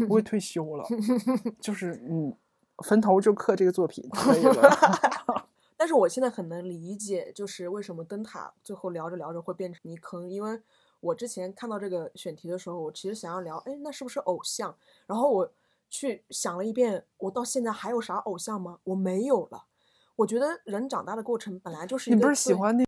[0.09, 0.87] 我也退休了，
[1.61, 2.35] 就是嗯，
[2.85, 4.71] 坟头就刻这个作品可以了。
[5.77, 10.59] 但是我现在很能理解，就是为什么灯塔最后聊着聊着会变成泥坑，因为
[11.01, 14.75] 我之前看到这个选题的时候，我其实想要聊，哎，那是不是偶像？
[15.07, 15.53] 然后我
[15.91, 18.79] 去想了一遍，我到现在还有啥偶像吗？
[18.85, 19.65] 我没有了。
[20.17, 22.85] 我觉得人长大的过程本来就是一个你不是喜欢那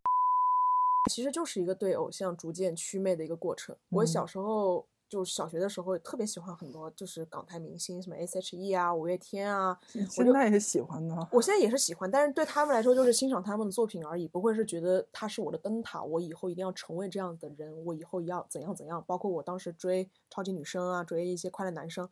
[1.10, 3.76] 其实就是一个对偶像逐渐祛魅的一个过程。
[3.90, 9.78] 我小嗯时候就小学的时候特别喜欢很多就是港台明星，什么 S.H.E 啊、五月天啊。
[9.94, 11.28] 我就现在也喜欢呢？
[11.32, 19.02] 我现在也是喜欢，但是对他们来说就是欣赏他们的作品而已，不会是觉得他是我的灯塔，我以后一定要成为这样的人，我以后要怎样怎样。
[19.06, 22.08] 包括我当时追超级女生啊，追一些快乐男生，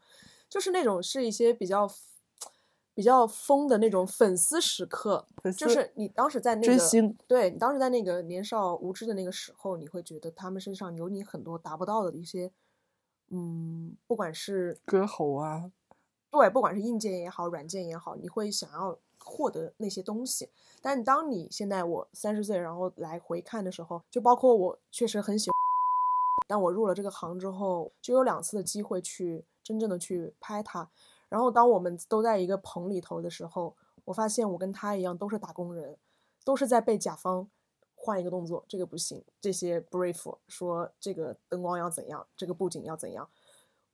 [0.51, 1.89] 就是那种是一些比较
[2.93, 12.51] 比较疯的那种粉丝时刻，就是你当时在那个追星，对你当时在那个年少无知的那个时候，你会觉得他们身上有你很多达不到的一些，
[13.29, 15.71] 嗯，不管是歌喉啊，
[16.31, 20.51] 对，不管是硬件也好，软件也好，你会想要获得那些东西。
[20.83, 25.55] 但当你现在我三十岁，然后来回看的时候，就包括我确实很喜欢，
[26.51, 30.91] 但我入了这个行之后，就有两次的机会去真正的去拍它。
[31.29, 35.97] 然后当我们都在一个棚里头的时候，我发现我跟他一样都是打工人，
[36.45, 37.49] 都是在被甲方
[37.95, 43.31] 换一个动作，这个不行，这些 brief 说这个灯光要怎样，这个布景要怎样，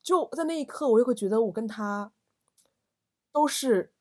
[0.03, 2.11] 就在那一刻，我就会觉得我跟他
[3.33, 3.93] 都是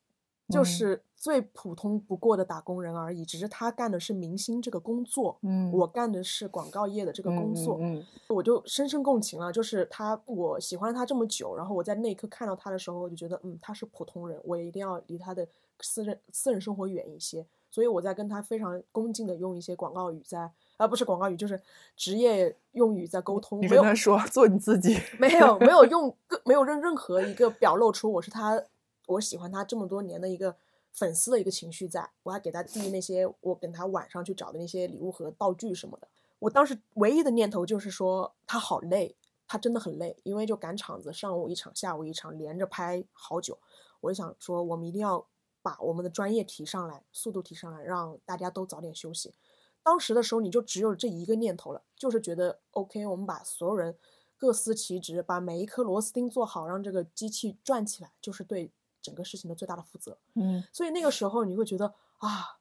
[0.50, 9.52] 就嗯是最普通不过的打工人而已，只是他干的是明星这个工作，嗯，我干的是广告业的这个工作，嗯嗯我就深深共情了。
[9.52, 15.48] 就是他，我喜欢他这么久，然后我在那一刻看到他的时候，我就觉得，嗯，他是普通人，我一定要离他的
[15.80, 17.46] 私人私人生活远一些。
[17.72, 21.60] 所以我在跟他非常恭敬的用一些广告语在，啊不是广告语，就是
[21.98, 23.62] 职业用语在沟通。
[23.62, 28.62] 你跟他说做你自己，没有没有用个没有任任何一个表露出我是他，
[29.08, 30.56] 我喜欢他这么多年的一个
[30.92, 36.08] 粉丝的一个情绪，在我还给他递那些我跟他晚上去找的那些礼物和道具什么的。
[36.40, 39.16] 我当时唯一的念头就是说他好累，
[39.48, 43.58] 他真的很累，因为就赶场子，上午一场，下午一场，连着拍好久。
[44.02, 45.26] 我就想说，我们一定要。
[45.66, 49.34] 把我们的专业提上来，速度提上来，让大家都早点休息。
[49.82, 53.98] 当时的时候，你就只有这一个念头了，就是觉得 OK，我们把所有人
[54.38, 58.70] 各司其职，把每一颗螺丝钉做好，让这个机器转起来，就是对
[59.06, 60.18] 整个事情的最大的负责。
[60.34, 62.58] 嗯，所以那个时候你会觉得啊，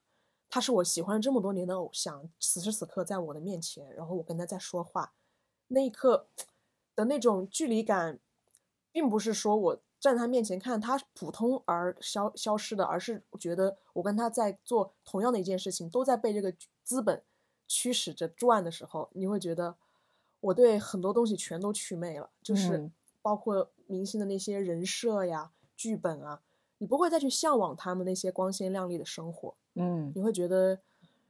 [0.49, 5.13] 他是我喜欢这么多年的偶像，此时此刻在我的面前，然后我跟他在说话，
[5.69, 6.27] 那一刻
[6.95, 8.19] 的那种距离感，
[8.91, 9.81] 并不是说我。
[9.97, 16.53] 站在他面前看他普通而消消失的，而是觉得我跟他在做同样的一件事情，都在被这个
[16.83, 17.23] 资本
[17.67, 19.75] 驱使着转的时候，你会觉得
[20.41, 22.91] 我对很多东西全都祛魅了，就是
[23.23, 26.41] 包括明星的那些人设呀、剧本啊，
[26.77, 30.79] 你不会再去向往他们那些光鲜亮丽的生活，嗯，你会觉得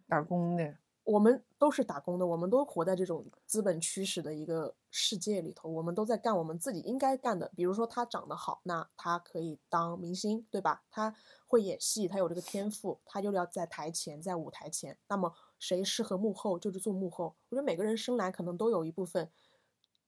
[0.07, 0.77] 打工的。
[1.03, 7.51] 我们都是打工的，我们都活在这种资本驱使的一个世界里头，我们都在干我们自己应该干的。
[7.55, 10.83] 比如说他长得好，那他可以当明星，对吧？
[10.89, 11.13] 他
[11.45, 14.97] 会演戏，他有这个天赋，他就要在台前，在舞台前。
[15.07, 17.35] 那么谁适合幕后，就是做幕后。
[17.49, 19.29] 我觉得每个人生来可能都有一部分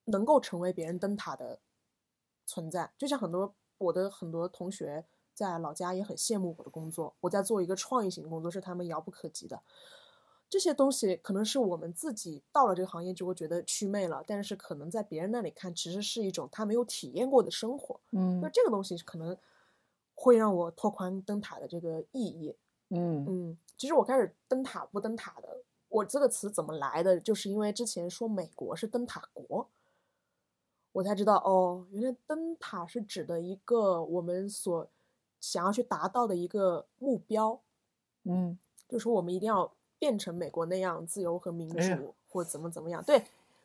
[0.05, 1.59] 能够成为别人灯塔的
[2.47, 2.91] 存在。
[2.97, 9.61] 就像很多我的很多同学在老家也很羡慕我的工作，我在做一个创意型的工作，是他们遥不可及的。
[10.49, 17.99] 这些东西可能是我们自己到了这个行业就会觉得祛魅了，但是可能在别人那里看，其实是一种他没有体验过的生活。
[18.11, 19.37] 嗯，那这个东西可能
[20.13, 22.55] 会让我拓宽灯塔的这个意义。
[22.89, 29.69] 嗯嗯，其实我开始灯塔不灯塔的，我这个词怎么来的，就是因为之前说美国是灯塔国，
[30.97, 34.87] 我才知道哦，原来灯塔是指的一个我们所
[35.39, 37.59] 想要去达到的一个目标。
[38.23, 38.57] 嗯，
[38.87, 39.71] 就是我们一定要。
[39.99, 43.03] 变成美国那样自由和民主，或怎么怎么样？
[43.03, 43.19] 对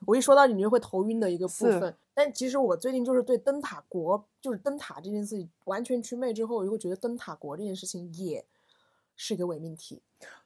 [0.07, 1.95] 我一说到你，你就会头晕的一个部分。
[2.15, 8.43] 但其实我最近就是对灯塔国，就是灯塔这件事情完全祛魅之后，我就会觉得灯塔国这件事情也
[9.15, 10.01] 是一个伪命题。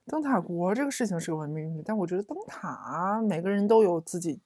[0.07, 4.41] 灯塔国这个事情是个伪命题，但我觉得灯塔每个人都有自己。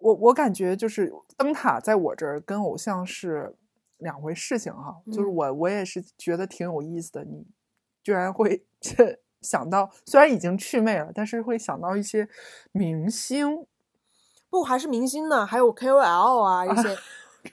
[0.00, 3.54] 我我感觉就是灯塔在我这儿跟偶像是
[3.98, 4.96] 两回事情哈。
[5.06, 7.46] 就是我我也是觉得挺有意思的，你
[8.02, 9.20] 居然会这。
[9.40, 12.28] 想到虽然已经去魅了，但是会想到一些
[12.72, 13.64] 明星，
[14.50, 15.46] 不还是明星呢？
[15.46, 16.98] 还有 KOL 啊，一些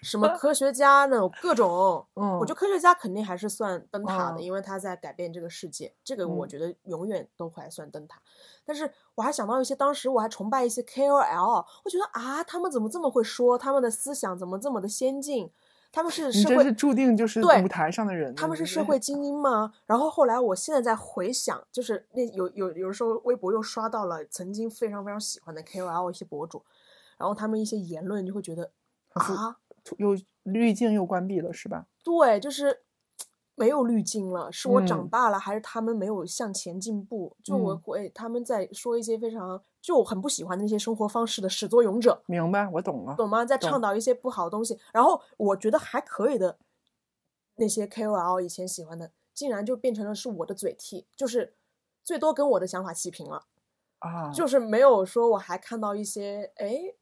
[0.02, 1.18] 什么科学家呢？
[1.42, 8.22] 各种， 嗯，我觉得科学家肯定还是算灯塔的，因为他在改变这个世界，这个我觉得永远都还算灯塔。
[8.66, 13.58] 但是我还想到一些，当时我还崇拜一些 KOL，我觉得啊，他们怎么这么会说？
[13.58, 15.52] 他们的思想怎么这么的先进？
[15.92, 19.72] 他们是社会注定就是舞台上的人，他们是社会精英吗？
[19.86, 26.66] 然后后来，我现在在回想，就是那有有有时候，微博又刷到了曾经非常非常喜欢的 KOL 一些博主，
[27.18, 28.72] 然后他们一些言论就会觉得
[29.14, 29.56] 啊，
[29.98, 31.88] 又滤镜又关闭了，是吧？
[32.04, 32.82] 对，就是。
[33.58, 37.38] 没有滤镜了，是我长大了，还是他们没有向前进步？
[37.42, 42.22] 就我会他们在说一些非常就很不喜欢的那些生活方式的始作俑者。
[42.26, 43.46] 明白，我懂了，懂吗？
[43.46, 46.58] 在倡导一些不好的东西，然后我觉得还可以的
[47.56, 51.56] 那些 KOL 以前喜欢的，竟然就变成了是我的嘴替，就是
[52.04, 53.46] 最多跟我的想法齐平了
[54.00, 56.94] 啊，就是没有说我还看到一些哎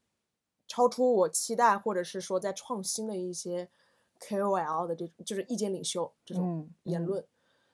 [0.74, 3.68] 超出我期待，或者是说在创新的一些。
[4.20, 7.22] KOL 的这种就是意见领袖这种言论，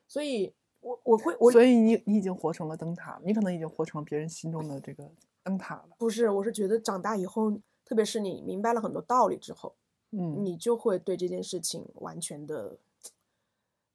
[0.08, 5.08] 所以我我会我所以你你已经活成了灯塔，你可能已经活成别人心中的这个
[5.44, 5.90] 灯塔了。
[5.98, 7.52] 不是，我是觉得长大以后，
[7.84, 9.74] 特别是你明白了很多道理之后，
[10.10, 12.78] 嗯，你就会对这件事情完全的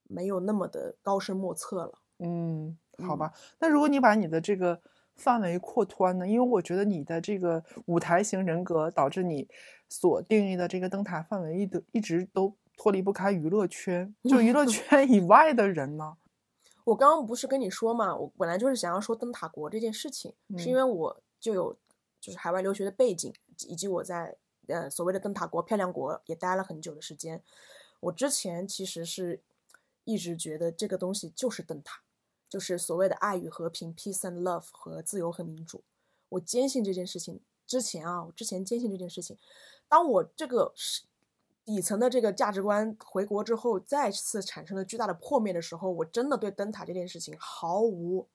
[0.03, 1.99] 没有那么的高深莫测了。
[2.19, 3.33] 嗯，好吧。
[3.59, 4.79] 那如果你把你的这个。
[5.15, 6.27] 范围扩宽呢？
[6.27, 9.47] 因为我觉得你的这个舞台型人格导致你
[9.87, 14.13] 所定义的这个灯塔范围一直一直都脱离不开娱乐圈。
[14.23, 16.17] 就娱乐 圈以外的人呢？
[16.83, 21.75] 我刚刚不是跟你说嘛，我本来就是想要说灯塔国这件事情，是因为我就有
[22.21, 23.33] 就是海外留学的背景，
[23.67, 24.35] 以及我在
[24.67, 27.41] 呃所谓的灯塔国漂亮国也待了很久的时间。
[28.01, 29.41] 我之前其实是
[30.03, 32.01] 一直觉得这个东西就是灯塔。
[32.55, 35.83] 就是所谓的爱与和平 （peace and love） 和自由和民主，
[36.29, 37.41] 我坚信这件事情。
[37.67, 39.37] 之前啊，我之前坚信这件事情。
[39.89, 41.03] 当我这个是
[41.65, 48.25] 底层的这个价值观回国之后再次产生了巨大的破灭的时候，我真的对灯塔这件事情毫无。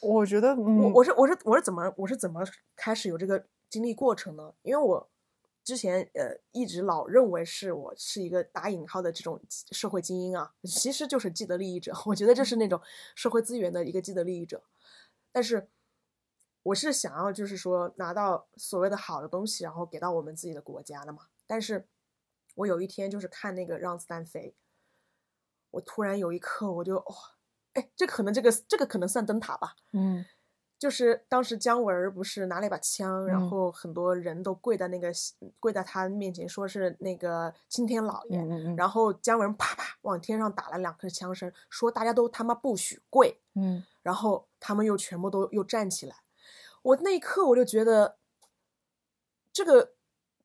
[0.00, 2.42] 我觉得，我嗯，我是我是我是怎么我是怎么
[2.74, 4.52] 开始有这个经历过程呢？
[4.62, 5.08] 因为我
[5.70, 11.94] 之前呃一直老认为是我是一个打引号的这种社会精英啊，其实就是既得利益者。
[12.06, 12.82] 我觉得这是那种
[13.14, 14.64] 社会资源的一个既得利益者，
[15.30, 15.68] 但是
[16.64, 21.28] 我是想要就是说拿到所谓的好的东西，然后给到我们自己的国家的嘛。
[21.46, 21.86] 但是
[22.56, 24.56] 我有一天就是看那个《让子弹飞》，
[25.70, 27.14] 我突然有一刻我就哇、
[27.74, 29.76] 哎，这可能这个这个可能算灯塔吧。
[29.92, 30.24] 嗯
[30.80, 35.12] 就是当时姜文儿不是拿了一把枪，然嗯后很多人都跪在那个
[35.60, 38.40] 跪在他面前，说是那个青天老爷。
[38.40, 43.38] 嗯嗯嗯，然后姜文啪啪往天上打了两颗枪声，说大家都他妈不许跪。
[43.54, 46.16] 嗯然后他们又全部都又站起来。
[46.80, 48.16] 我那一刻我就觉得，
[49.52, 49.92] 这个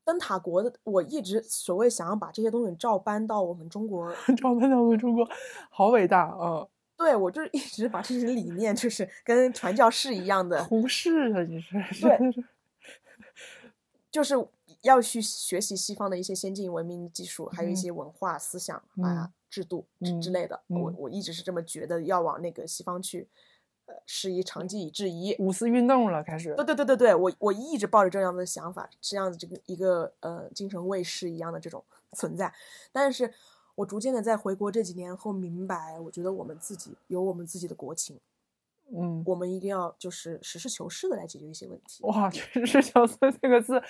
[0.04, 5.26] 灯塔国的，我一直所谓想要把这些东西照搬到我们中国， 照搬到我们中国，
[5.70, 6.68] 好伟大啊！
[6.98, 12.46] 对我就是一直把这些理念，就是跟传教士一样的，胡适啊，你是对
[14.10, 14.34] 就是
[14.82, 20.62] 要去学习西方的一些先进文明技术，还有一嗯些文化思想嗯啊、制度之之嗯类的。
[20.68, 23.28] 我嗯我一直是这么觉得，要往那个西方去，
[23.88, 25.36] 呃，是以长技以制夷。
[25.38, 31.84] 五四运动了，开始对对对对对，我我一直抱着这样的想法，这样子这个一个呃精神卫士一样的这种
[32.14, 32.54] 存在，
[32.94, 33.34] 但是
[33.76, 38.18] 我逐渐的在回国这几年后明白，我觉得我们自己有我们自己的国情，
[38.92, 42.04] 嗯，我们一定要就是实事求是的来解决一些问题。
[42.04, 43.82] 哇，确实“小色”这个字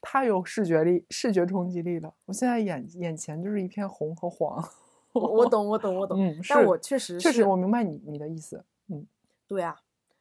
[0.00, 2.14] 太有视觉力、视觉冲击力了。
[2.26, 4.66] 我现在眼眼前就是一片红和黄。
[5.12, 8.64] 我我懂我懂我懂，嗯，但我确实确实我明白你你的意思。
[8.88, 9.06] 嗯，
[9.46, 9.76] 对啊，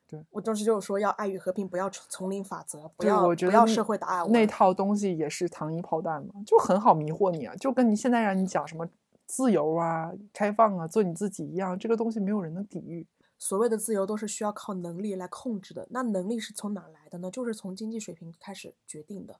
[0.07, 4.45] 对我当时就是说要爱与和平，不要丛丛林法则，不要我觉得不要社会达尔那。
[4.45, 8.87] 套东西也是糖衣炮弹嘛，就很好迷惑你啊，就跟你现在让你讲什么
[9.25, 13.07] 自由啊、开放啊、做你自己一样，这个东西没有人能抵御。
[13.39, 17.29] 所谓的自由都是需要靠能力来控制的，那能力是从哪来的呢？
[17.29, 19.39] 就是从经济水平开始决定的。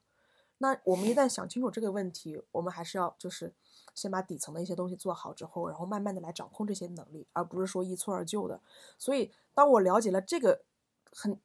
[0.58, 3.54] 那我们一旦想清楚这个问题，我们还是要就是
[3.96, 8.62] 先把底层的一些东西做好之后，然后慢慢的来掌控这些能力，而不是说一蹴而就的。
[8.98, 10.64] 所以，当我了解了这个
[11.12, 11.40] 很，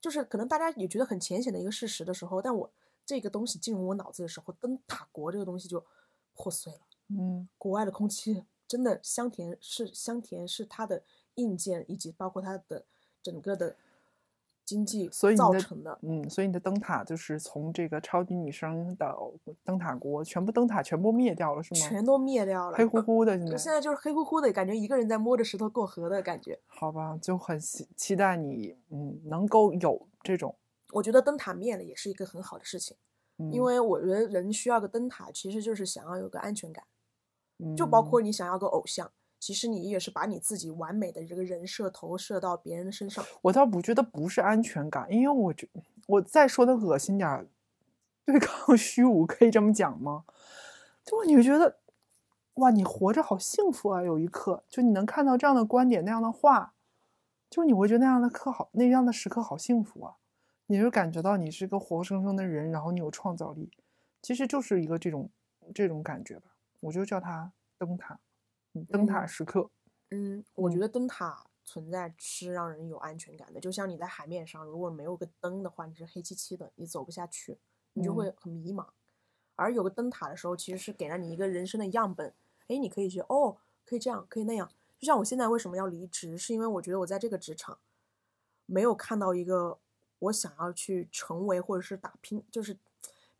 [0.00, 2.70] 就是可能大家也觉得很浅显的一个事实的时候，但我
[3.04, 5.84] 这个东西进入我脑子的时候，灯塔国这个东西就
[6.34, 6.80] 破碎了。
[7.08, 11.02] 嗯国外的空气真的香甜是香甜是它的
[11.34, 12.84] 硬件以及包括它的
[13.22, 13.76] 整个的
[14.64, 15.98] 经济所造成的。
[16.00, 19.30] 嗯，所以你的灯塔就是从这个超级女生到
[19.62, 21.88] 灯塔国，全部灯塔全部灭掉了，是吗？
[21.88, 26.58] 全都灭掉了，黑乎乎的，现在呃现在就是黑乎乎的感觉，一个人在摸着石头过河的感觉。
[26.66, 30.56] 好吧，就很期期待你，嗯，能够有这种，
[30.92, 32.96] 我觉得灯塔灭了也是一个很好的事情，
[33.36, 36.82] 嗯、因为我觉得人需要个灯塔，其实就是想要有个安全感，
[37.76, 43.24] 就包嗯括你想要个偶像，其实你也是把你自己完美的这个人设投射到别人的身上。
[43.42, 45.68] 我倒不觉得不是安全感，因为我觉
[46.06, 47.46] 我再说的恶心点儿，
[48.24, 50.24] 对抗 虚无可以这么讲吗？
[51.04, 51.78] 就你会觉得，
[52.54, 54.02] 哇，你活着好幸福啊！
[54.02, 56.74] 有一刻，就你能看到这样的观点、那样的话，
[57.50, 60.14] 就你会觉得那样的刻好，那样的时刻好幸福啊！
[60.66, 63.70] 你就感觉到你是个活生生的人，然后你有创造力，
[64.22, 65.28] 其实就是一个这种
[65.74, 66.53] 这种感觉吧。
[66.84, 68.18] 我就叫它灯塔，
[68.74, 69.70] 嗯，灯塔嗯时刻。
[70.10, 77.58] 嗯，我觉嗯得灯塔存在是让人有安全感的，就像你在海面上，如果没有个灯的话，你是黑漆漆的，你走不下去，
[77.94, 78.86] 你就嗯会很迷茫。
[79.56, 82.34] 而有个灯塔的时候，其实是给了你一个人生的样本，
[82.68, 83.56] 哎，你可以去哦，
[83.86, 84.70] 可以这样，可以那样。
[84.98, 87.78] 就像我现在为什么要离职，是因为我觉得我在这个职场
[88.66, 89.78] 没有看到一个
[90.18, 92.76] 我想要去成为或者是打拼，就是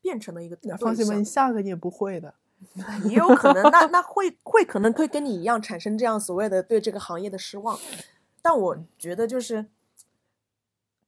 [0.01, 2.35] 变成的一个对那放心吧，你下个你也不会的。
[3.05, 7.79] 也有可能，那那会会可能会跟你一样产生这样所谓的对这个行业的失望，
[8.43, 9.67] 但我觉得就是，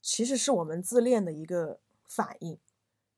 [0.00, 2.58] 其实是我们自恋的一个反应，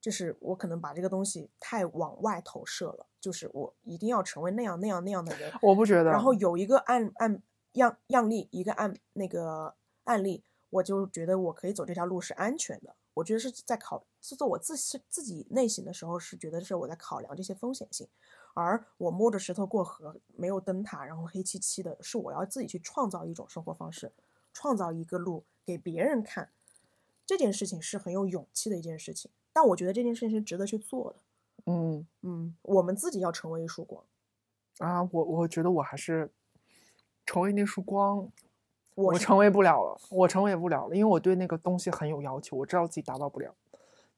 [0.01, 6.05] 就是我可能把这个东西太往外投射了，就是我一定要成为那样那样那样的人，我不觉得。
[6.05, 9.75] 然后有一个案案样样例，一个案那个
[10.05, 12.95] 案例，我就觉得我可以走这条路是安全的。
[13.15, 18.09] 我觉得是在考是做我自是自己内心的时候，是觉得是我在考量这些风险性，
[18.55, 24.13] 而我摸着石头过河，没有灯塔，然后黑漆漆的，是我要自己去创造一种生活方式，
[24.53, 26.51] 创造一个路给别人看。
[27.25, 31.17] 这件事情是很有勇气的一件事情，但我觉得这件事情是值得去做的。
[31.67, 34.03] 嗯嗯，我们自己要成为一束光。
[34.79, 36.31] 啊，我我觉得我还是
[37.27, 38.31] 成为那束光，
[38.95, 43.55] 我我成为不了了，我成为不了了，因为我对那个东西很有要求，我知道自己达到不了。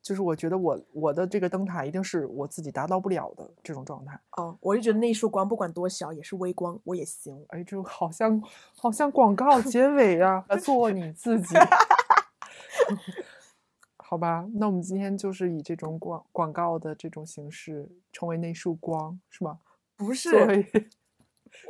[0.02, 4.18] 就是我觉得我我的这个灯塔一定是我自己达到不了的这种状态。
[4.38, 7.44] 哦，我就觉得那束光不管多小也是微光，我也行。
[7.48, 8.42] 哎，这好像
[8.74, 11.54] 好像广告 结尾啊、做你自己。
[13.98, 19.60] 好吧，那我们今天就是以这种广广告的这种形式，成为那束光，是吗？
[19.96, 20.66] 不是，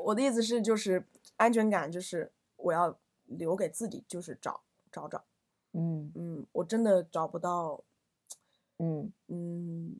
[0.05, 1.05] 我的意思是，就是
[1.37, 4.61] 安全感，就是我要留给自己，就是找
[4.93, 5.24] 找找。
[5.72, 7.83] 嗯嗯，我真的找不到。
[8.81, 9.97] 嗯嗯，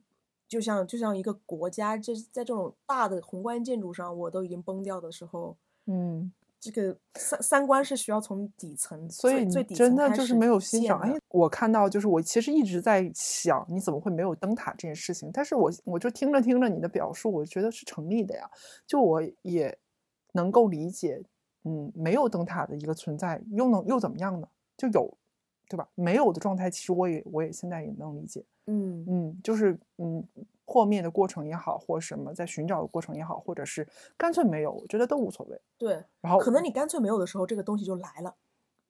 [0.47, 5.55] 就像就像一个国家，这在这种大的宏观建筑上，我都已经崩掉的时候，
[5.85, 10.99] 嗯，这个三三观是需要从底层，所以最最底真层真的就是没有欣赏。
[10.99, 15.29] 哎，我看到就是我其实一直在想，你怎么会没有灯塔这件事情？
[15.31, 18.49] 但是我我就听着听着你的表述，我觉得是成立的呀。
[18.87, 19.77] 就我也
[20.33, 21.23] 能够理解，
[21.65, 24.47] 嗯，没有灯塔的一个存在，又能又怎么样呢？
[24.77, 25.17] 就有，
[25.71, 25.87] 对吧？
[25.95, 28.43] 没有的状态，其实我也我也现在也能理解。
[28.67, 30.21] 嗯嗯，就是嗯，
[30.65, 35.57] 破灭的过程也好，或什么在寻找的过程也好，或者是干脆没有，我觉得都无所谓。
[35.77, 38.35] 对，然后可能你干脆没有的时候，这个东西就来了，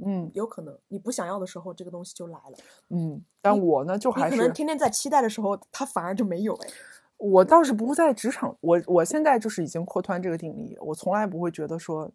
[0.03, 2.57] 嗯有可能你不想要的时候，这个东西就来了。
[2.89, 6.69] 嗯，但我呢就还是可能天天在期待的时候，它反而就没有哎。
[7.17, 12.11] 我倒是不会在职场，我我现在就是已经扩宽这个定义，我从来不会觉得说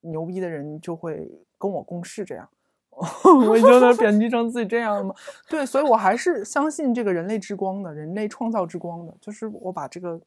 [0.00, 2.48] 牛逼的人就会跟我共事这样，
[3.48, 5.14] 我已经能贬低成自己这样了吗？
[5.48, 10.20] 对，所以我还是相信这个人类之光的，人类创造之光的，就是我把这个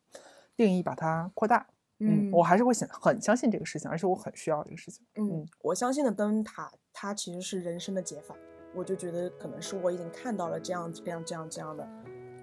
[0.55, 1.65] 定义把它扩大，
[1.99, 8.36] 嗯，我还是会想很相信这个事情，而且我很需要这个事情，嗯，我相信的灯塔，它其实是人生的解法。
[8.76, 11.88] 我就觉得可能是我已经看到了这样这样这样这样的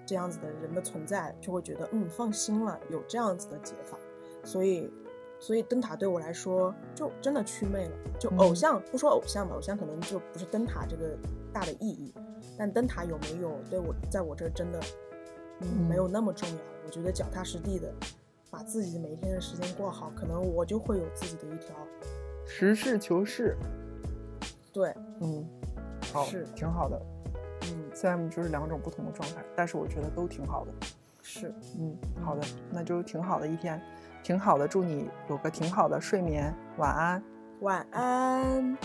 [0.05, 3.97] 这样子的人的存在，就会觉得嗯放心了，有这样子的解法。
[4.43, 4.91] 所以，
[5.45, 7.95] 所以灯塔对我来说就真的祛魅了。
[8.19, 11.15] 就偶嗯像、不说偶像吧，偶像可能就不是灯塔这个
[11.53, 12.11] 大的意义，
[12.57, 14.79] 但灯塔有没有对我在我这儿真的
[15.59, 16.55] 嗯没有那么重要。
[16.83, 17.93] 我觉得脚踏实地的
[18.49, 21.75] 把自己每一天的时间过好，可能我就会有自己的一条
[22.47, 23.55] 实事求是，
[24.73, 25.45] 对，嗯，
[26.11, 26.99] 好，是挺好的。
[27.67, 30.71] 嗯，虽然就是两种不同的状态，但是我觉得都挺好的。
[31.21, 31.53] 是。
[31.77, 32.41] 嗯，好的，
[32.71, 33.79] 那就挺好的一天，
[34.25, 37.23] 挺好的，祝你有个挺好的睡眠，晚安。
[37.59, 38.75] 晚安。